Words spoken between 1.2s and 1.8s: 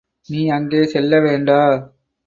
வேண்டா.